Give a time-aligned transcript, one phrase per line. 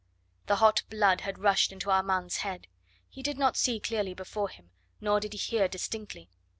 [0.47, 2.65] The hot blood had rushed into Armand's head.
[3.07, 6.27] He did not see clearly before him, nor did he hear distinctly.